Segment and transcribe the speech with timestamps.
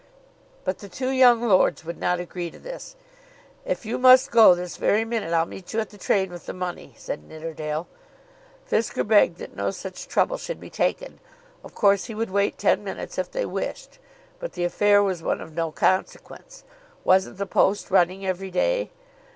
[0.63, 2.95] But the two young lords would not agree to this.
[3.65, 6.55] "If you must go this very minute I'll meet you at the train with the
[6.55, 7.85] money," said Nidderdale.
[8.67, 11.19] Fisker begged that no such trouble should be taken.
[11.63, 13.99] Of course he would wait ten minutes if they wished.
[14.39, 16.63] But the affair was one of no consequence.
[17.03, 18.89] Wasn't the post running every day?